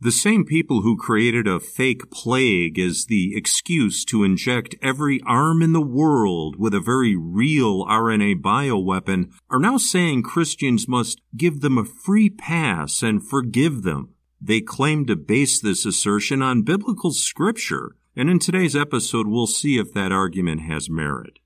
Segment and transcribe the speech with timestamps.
[0.00, 5.60] The same people who created a fake plague as the excuse to inject every arm
[5.60, 11.62] in the world with a very real RNA bioweapon are now saying Christians must give
[11.62, 14.14] them a free pass and forgive them.
[14.40, 19.78] They claim to base this assertion on biblical scripture, and in today's episode we'll see
[19.78, 21.40] if that argument has merit.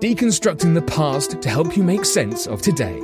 [0.00, 3.00] Deconstructing the past to help you make sense of today.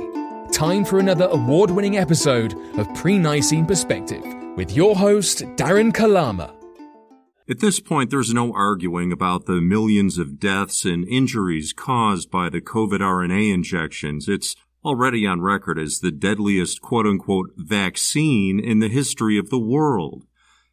[0.51, 4.23] Time for another award winning episode of Pre Nicene Perspective
[4.55, 6.53] with your host, Darren Kalama.
[7.47, 12.49] At this point, there's no arguing about the millions of deaths and injuries caused by
[12.49, 14.27] the COVID RNA injections.
[14.27, 19.59] It's already on record as the deadliest quote unquote vaccine in the history of the
[19.59, 20.23] world.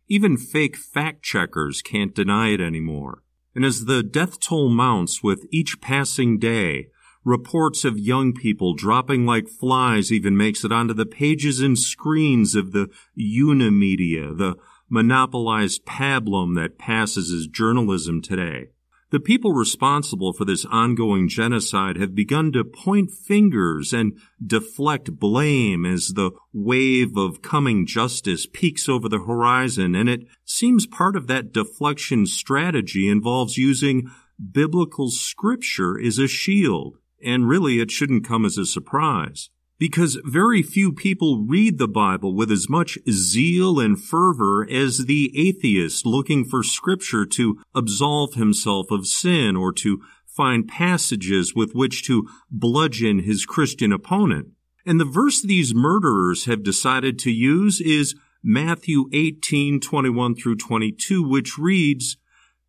[0.09, 3.23] Even fake fact checkers can't deny it anymore.
[3.55, 6.89] And as the death toll mounts with each passing day,
[7.25, 12.57] Reports of young people dropping like flies even makes it onto the pages and screens
[12.57, 14.57] of the Unimedia, the
[14.89, 18.71] monopolized pablum that passes as journalism today.
[19.13, 25.85] The people responsible for this ongoing genocide have begun to point fingers and deflect blame
[25.85, 31.27] as the wave of coming justice peaks over the horizon, and it seems part of
[31.27, 34.11] that deflection strategy involves using
[34.51, 36.97] biblical scripture as a shield.
[37.25, 39.51] And really, it shouldn't come as a surprise.
[39.79, 45.33] Because very few people read the Bible with as much zeal and fervor as the
[45.37, 52.05] atheist looking for scripture to absolve himself of sin or to find passages with which
[52.07, 54.49] to bludgeon his Christian opponent.
[54.87, 61.23] And the verse these murderers have decided to use is Matthew 18, 21 through 22,
[61.23, 62.17] which reads,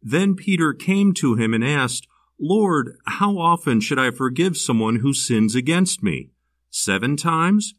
[0.02, 2.08] Then Peter came to him and asked,
[2.46, 6.32] Lord, how often should I forgive someone who sins against me?
[6.70, 7.74] Seven times?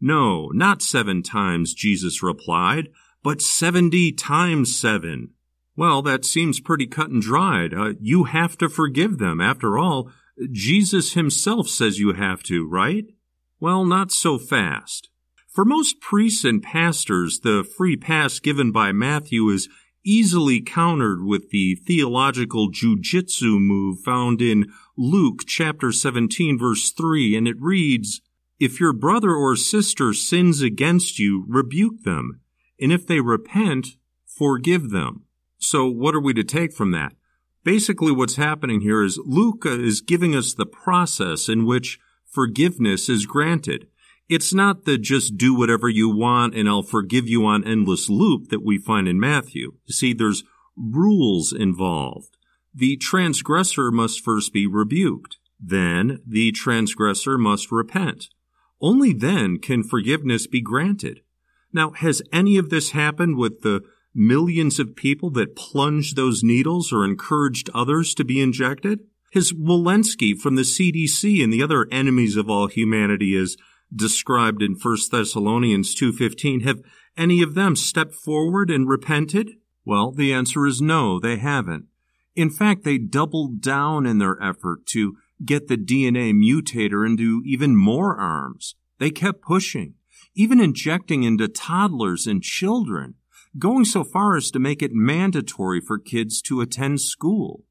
[0.00, 2.88] No, not seven times, Jesus replied,
[3.22, 5.34] but seventy times seven.
[5.76, 7.72] Well, that seems pretty cut and dried.
[7.72, 9.40] Uh, you have to forgive them.
[9.40, 10.10] After all,
[10.50, 13.04] Jesus himself says you have to, right?
[13.60, 15.08] Well, not so fast.
[15.46, 19.68] For most priests and pastors, the free pass given by Matthew is
[20.04, 27.46] easily countered with the theological jujitsu move found in Luke chapter 17 verse 3 and
[27.46, 28.20] it reads,
[28.58, 32.40] If your brother or sister sins against you, rebuke them,
[32.80, 33.96] and if they repent,
[34.26, 35.24] forgive them.
[35.58, 37.12] So what are we to take from that?
[37.62, 43.26] Basically what's happening here is Luke is giving us the process in which forgiveness is
[43.26, 43.86] granted.
[44.30, 48.48] It's not the just do whatever you want and I'll forgive you on endless loop
[48.50, 49.72] that we find in Matthew.
[49.86, 50.44] You see, there's
[50.76, 52.36] rules involved.
[52.72, 55.38] The transgressor must first be rebuked.
[55.58, 58.28] Then the transgressor must repent.
[58.80, 61.22] Only then can forgiveness be granted.
[61.72, 63.82] Now, has any of this happened with the
[64.14, 69.00] millions of people that plunged those needles or encouraged others to be injected?
[69.32, 73.56] Has Walensky from the CDC and the other enemies of all humanity as
[73.94, 76.80] described in 1 Thessalonians 2:15 have
[77.16, 79.56] any of them stepped forward and repented?
[79.84, 81.86] Well, the answer is no, they haven't.
[82.36, 87.76] In fact, they doubled down in their effort to get the DNA mutator into even
[87.76, 88.74] more arms.
[88.98, 89.94] They kept pushing,
[90.34, 93.14] even injecting into toddlers and children,
[93.58, 97.64] going so far as to make it mandatory for kids to attend school.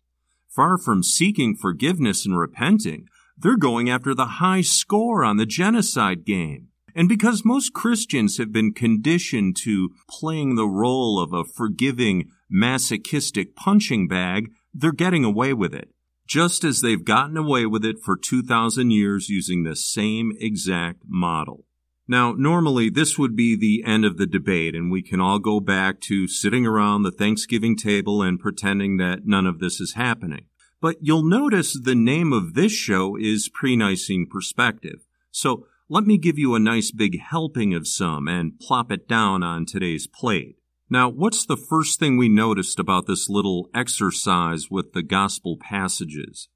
[0.50, 3.08] Far from seeking forgiveness and repenting,
[3.40, 6.68] they're going after the high score on the genocide game.
[6.96, 13.56] And because most Christians have been conditioned to playing the role of a forgiving, masochistic
[13.56, 15.90] punching bag, they're getting away with it.
[16.28, 21.66] Just as they've gotten away with it for 2,000 years using the same exact model.
[22.08, 25.60] Now, normally this would be the end of the debate and we can all go
[25.60, 30.46] back to sitting around the Thanksgiving table and pretending that none of this is happening.
[30.82, 35.06] But you'll notice the name of this show is Pre-Nicene Perspective.
[35.30, 39.44] So let me give you a nice big helping of some and plop it down
[39.44, 40.56] on today's plate.
[40.90, 46.48] Now, what's the first thing we noticed about this little exercise with the gospel passages?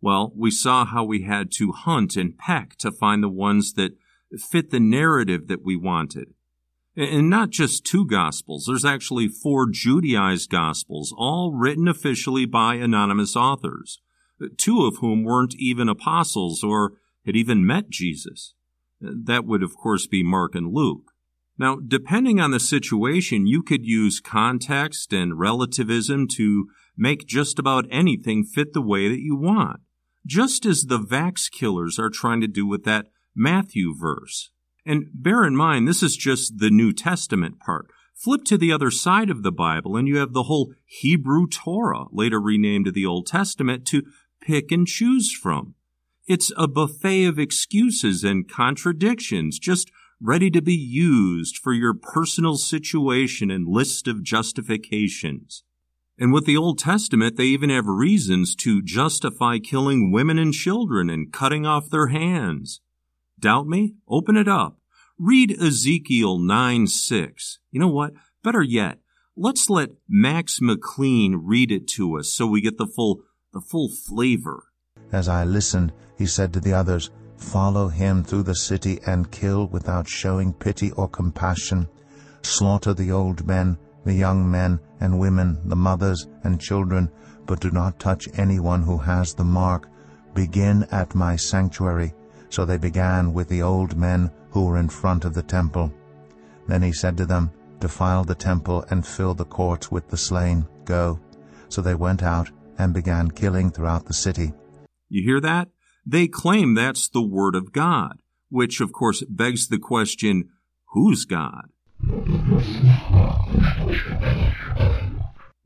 [0.00, 3.92] Well, we saw how we had to hunt and peck to find the ones that
[4.50, 6.34] fit the narrative that we wanted.
[6.96, 8.64] And not just two Gospels.
[8.66, 14.00] There's actually four Judaized Gospels, all written officially by anonymous authors,
[14.56, 16.94] two of whom weren't even apostles or
[17.26, 18.54] had even met Jesus.
[19.00, 21.12] That would, of course, be Mark and Luke.
[21.58, 27.86] Now, depending on the situation, you could use context and relativism to make just about
[27.90, 29.80] anything fit the way that you want,
[30.24, 34.50] just as the vax killers are trying to do with that Matthew verse.
[34.86, 37.88] And bear in mind, this is just the New Testament part.
[38.14, 42.04] Flip to the other side of the Bible and you have the whole Hebrew Torah,
[42.12, 44.04] later renamed the Old Testament, to
[44.40, 45.74] pick and choose from.
[46.26, 49.90] It's a buffet of excuses and contradictions, just
[50.20, 55.64] ready to be used for your personal situation and list of justifications.
[56.18, 61.10] And with the Old Testament, they even have reasons to justify killing women and children
[61.10, 62.80] and cutting off their hands.
[63.38, 63.96] Doubt me?
[64.08, 64.78] Open it up.
[65.18, 67.58] Read Ezekiel 9 6.
[67.70, 68.14] You know what?
[68.42, 68.98] Better yet,
[69.36, 73.20] let's let Max McLean read it to us so we get the full,
[73.52, 74.64] the full flavor.
[75.12, 79.66] As I listened, he said to the others, Follow him through the city and kill
[79.66, 81.88] without showing pity or compassion.
[82.40, 87.10] Slaughter the old men, the young men and women, the mothers and children,
[87.44, 89.90] but do not touch anyone who has the mark.
[90.32, 92.14] Begin at my sanctuary.
[92.56, 95.92] So they began with the old men who were in front of the temple.
[96.66, 97.50] Then he said to them,
[97.80, 100.66] Defile the temple and fill the courts with the slain.
[100.86, 101.20] Go.
[101.68, 104.54] So they went out and began killing throughout the city.
[105.10, 105.68] You hear that?
[106.06, 110.48] They claim that's the Word of God, which of course begs the question,
[110.94, 111.68] who's God?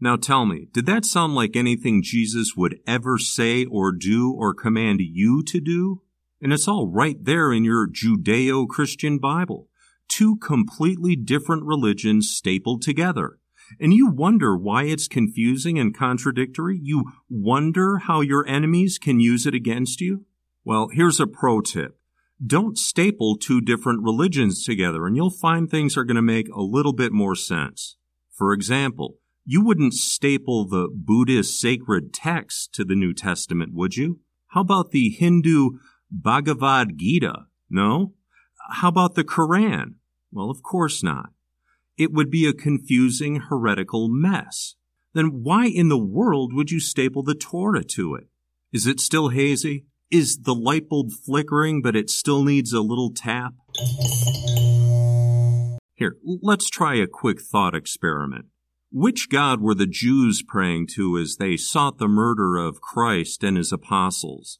[0.00, 4.52] Now tell me, did that sound like anything Jesus would ever say or do or
[4.54, 6.02] command you to do?
[6.42, 9.68] And it's all right there in your Judeo Christian Bible.
[10.08, 13.38] Two completely different religions stapled together.
[13.78, 16.78] And you wonder why it's confusing and contradictory?
[16.82, 20.24] You wonder how your enemies can use it against you?
[20.64, 21.98] Well, here's a pro tip.
[22.44, 26.62] Don't staple two different religions together and you'll find things are going to make a
[26.62, 27.96] little bit more sense.
[28.32, 34.20] For example, you wouldn't staple the Buddhist sacred text to the New Testament, would you?
[34.48, 35.78] How about the Hindu
[36.10, 37.46] Bhagavad Gita?
[37.68, 38.14] No?
[38.70, 39.94] How about the Quran?
[40.32, 41.30] Well, of course not.
[41.96, 44.74] It would be a confusing heretical mess.
[45.12, 48.28] Then why in the world would you staple the Torah to it?
[48.72, 49.86] Is it still hazy?
[50.10, 53.54] Is the light bulb flickering, but it still needs a little tap?
[55.94, 58.46] Here, let's try a quick thought experiment.
[58.92, 63.56] Which God were the Jews praying to as they sought the murder of Christ and
[63.56, 64.58] his apostles?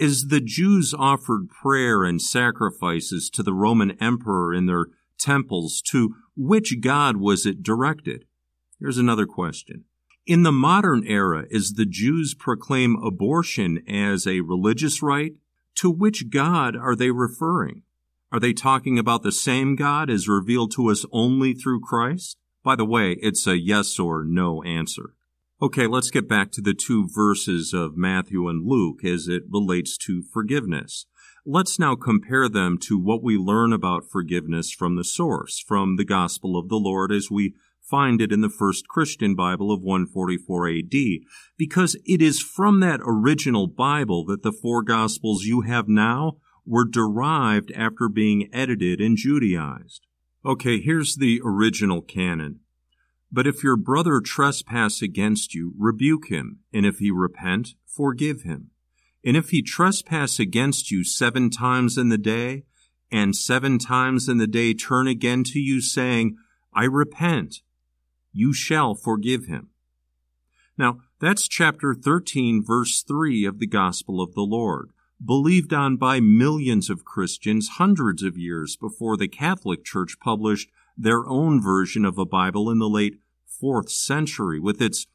[0.00, 4.86] As the Jews offered prayer and sacrifices to the Roman emperor in their
[5.18, 8.24] temples, to which God was it directed?
[8.78, 9.84] Here's another question.
[10.24, 15.34] In the modern era, as the Jews proclaim abortion as a religious right,
[15.74, 17.82] to which God are they referring?
[18.32, 22.38] Are they talking about the same God as revealed to us only through Christ?
[22.62, 25.14] By the way, it's a yes or no answer.
[25.62, 29.98] Okay, let's get back to the two verses of Matthew and Luke as it relates
[29.98, 31.04] to forgiveness.
[31.44, 36.04] Let's now compare them to what we learn about forgiveness from the source, from the
[36.04, 37.52] Gospel of the Lord as we
[37.82, 40.94] find it in the first Christian Bible of 144 AD,
[41.58, 46.88] because it is from that original Bible that the four Gospels you have now were
[46.88, 50.06] derived after being edited and Judaized.
[50.42, 52.60] Okay, here's the original canon.
[53.32, 58.70] But if your brother trespass against you, rebuke him, and if he repent, forgive him.
[59.24, 62.64] And if he trespass against you seven times in the day,
[63.12, 66.36] and seven times in the day turn again to you, saying,
[66.72, 67.62] I repent,
[68.32, 69.70] you shall forgive him.
[70.78, 74.90] Now, that's chapter 13, verse 3 of the Gospel of the Lord,
[75.22, 80.70] believed on by millions of Christians hundreds of years before the Catholic Church published
[81.02, 83.18] their own version of a Bible in the late
[83.62, 85.06] 4th century with its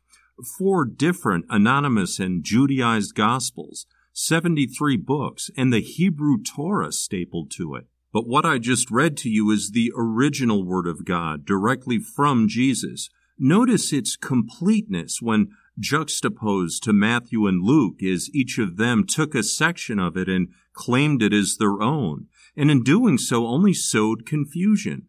[0.58, 7.88] four different anonymous and Judaized Gospels, 73 books, and the Hebrew Torah stapled to it.
[8.12, 12.48] But what I just read to you is the original Word of God directly from
[12.48, 13.10] Jesus.
[13.38, 19.44] Notice its completeness when juxtaposed to Matthew and Luke as each of them took a
[19.44, 24.25] section of it and claimed it as their own, and in doing so only sowed
[24.25, 25.08] confusion.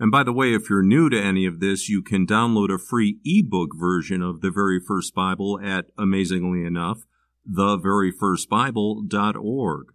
[0.00, 2.78] And by the way, if you're new to any of this, you can download a
[2.78, 7.04] free ebook version of the very first Bible at, amazingly enough,
[7.46, 9.92] theveryfirstbible.org.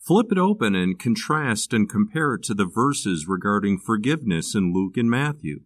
[0.00, 4.96] Flip it open and contrast and compare it to the verses regarding forgiveness in Luke
[4.96, 5.60] and Matthew.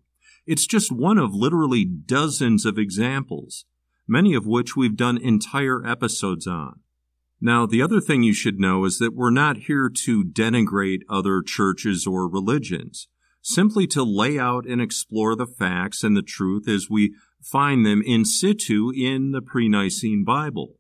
[0.47, 3.65] It's just one of literally dozens of examples,
[4.07, 6.81] many of which we've done entire episodes on.
[7.41, 11.41] Now, the other thing you should know is that we're not here to denigrate other
[11.41, 13.09] churches or religions,
[13.43, 18.03] simply to lay out and explore the facts and the truth as we find them
[18.07, 20.79] in situ in the pre-Nicene Bible.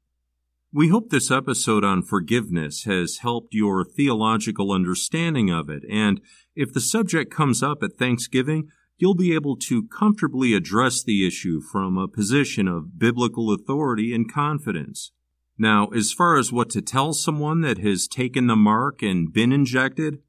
[0.75, 6.19] We hope this episode on forgiveness has helped your theological understanding of it, and
[6.55, 11.61] if the subject comes up at Thanksgiving, you'll be able to comfortably address the issue
[11.61, 15.11] from a position of biblical authority and confidence.
[15.59, 19.51] Now, as far as what to tell someone that has taken the mark and been
[19.51, 20.23] injected,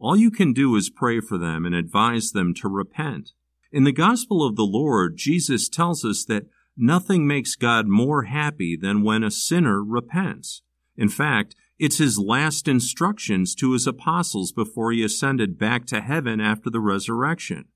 [0.00, 3.30] all you can do is pray for them and advise them to repent.
[3.70, 8.76] In the Gospel of the Lord, Jesus tells us that Nothing makes God more happy
[8.76, 10.62] than when a sinner repents.
[10.96, 16.40] In fact, it's his last instructions to his apostles before he ascended back to heaven
[16.40, 17.66] after the resurrection.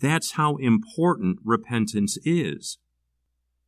[0.00, 2.78] That's how important repentance is.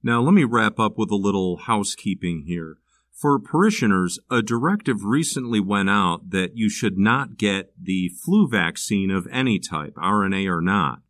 [0.03, 2.79] Now, let me wrap up with a little housekeeping here.
[3.13, 9.13] For parishioners, a directive recently went out that you should not get the flu vaccine
[9.13, 11.03] of any type, RNA or not.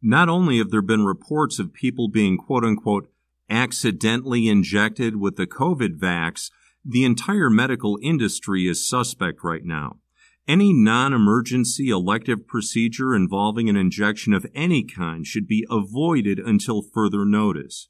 [0.00, 3.10] Not only have there been reports of people being quote unquote
[3.48, 6.50] accidentally injected with the COVID vax,
[6.84, 9.98] the entire medical industry is suspect right now.
[10.46, 16.80] Any non emergency elective procedure involving an injection of any kind should be avoided until
[16.80, 17.88] further notice.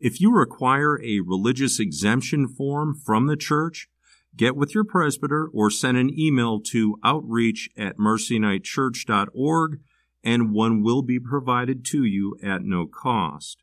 [0.00, 3.88] If you require a religious exemption form from the church,
[4.36, 9.80] get with your presbyter or send an email to outreach at marcionitechurch.org
[10.24, 13.62] and one will be provided to you at no cost.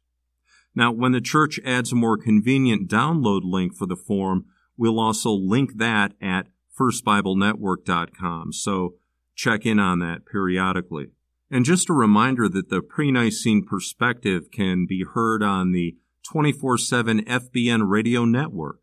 [0.75, 4.45] Now, when the church adds a more convenient download link for the form,
[4.77, 6.47] we'll also link that at
[6.79, 8.53] firstbiblenetwork.com.
[8.53, 8.95] So
[9.35, 11.07] check in on that periodically.
[11.51, 15.95] And just a reminder that the pre-Nicene perspective can be heard on the
[16.33, 18.79] 24-7 FBN radio network.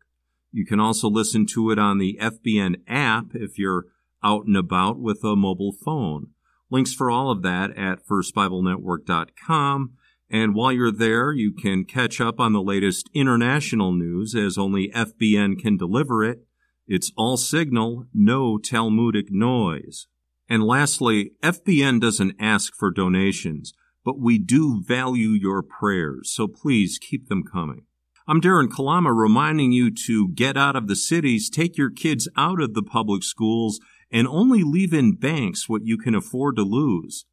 [0.53, 3.87] You can also listen to it on the FBN app if you're
[4.23, 6.27] out and about with a mobile phone.
[6.69, 9.93] Links for all of that at firstbiblenetwork.com
[10.31, 14.89] and while you're there, you can catch up on the latest international news as only
[14.95, 16.45] FBN can deliver it.
[16.87, 20.07] It's all signal, no Talmudic noise.
[20.47, 23.73] And lastly, FBN doesn't ask for donations,
[24.05, 27.83] but we do value your prayers, so please keep them coming.
[28.25, 32.61] I'm Darren Kalama reminding you to get out of the cities, take your kids out
[32.61, 37.25] of the public schools, and only leave in banks what you can afford to lose.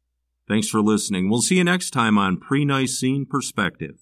[0.49, 1.29] Thanks for listening.
[1.29, 3.99] We'll see you next time on Pre Nicene Perspective.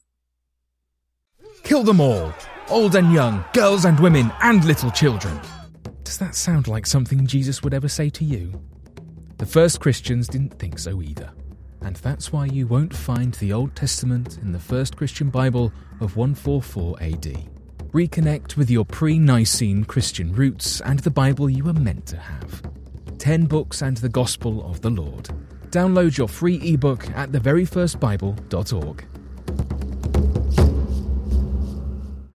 [1.63, 2.33] Kill them all,
[2.69, 5.37] old and young, girls and women, and little children.
[6.05, 8.61] Does that sound like something Jesus would ever say to you?
[9.39, 11.33] The first Christians didn't think so either.
[11.81, 16.15] And that's why you won't find the Old Testament in the first Christian Bible of
[16.15, 17.49] 144 AD.
[17.91, 22.61] Reconnect with your pre Nicene Christian roots and the Bible you were meant to have.
[23.17, 25.29] Ten books and the Gospel of the Lord.
[25.71, 29.05] Download your free ebook at theveryfirstbible.org.